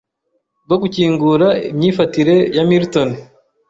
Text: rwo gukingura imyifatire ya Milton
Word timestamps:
rwo 0.65 0.75
gukingura 0.81 1.47
imyifatire 1.69 2.35
ya 2.55 2.63
Milton 2.69 3.09